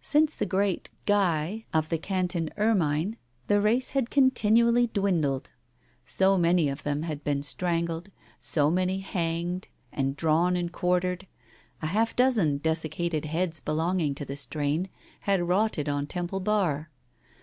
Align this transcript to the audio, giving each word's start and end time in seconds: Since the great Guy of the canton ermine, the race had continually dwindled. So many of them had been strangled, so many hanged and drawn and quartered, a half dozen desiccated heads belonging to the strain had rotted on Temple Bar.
Since 0.00 0.34
the 0.36 0.46
great 0.46 0.88
Guy 1.04 1.66
of 1.74 1.90
the 1.90 1.98
canton 1.98 2.48
ermine, 2.56 3.18
the 3.46 3.60
race 3.60 3.90
had 3.90 4.08
continually 4.08 4.86
dwindled. 4.86 5.50
So 6.06 6.38
many 6.38 6.70
of 6.70 6.82
them 6.82 7.02
had 7.02 7.22
been 7.24 7.42
strangled, 7.42 8.08
so 8.40 8.70
many 8.70 9.00
hanged 9.00 9.68
and 9.92 10.16
drawn 10.16 10.56
and 10.56 10.72
quartered, 10.72 11.26
a 11.82 11.88
half 11.88 12.16
dozen 12.16 12.56
desiccated 12.56 13.26
heads 13.26 13.60
belonging 13.60 14.14
to 14.14 14.24
the 14.24 14.36
strain 14.36 14.88
had 15.20 15.46
rotted 15.46 15.90
on 15.90 16.06
Temple 16.06 16.40
Bar. 16.40 16.88